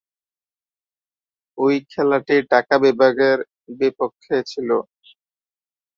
ঐ 1.57 1.65
খেলাটি 1.91 2.35
ঢাকা 2.51 2.75
বিভাগের 2.83 3.37
বিপক্ষে 3.79 4.37
ছিল। 4.51 4.69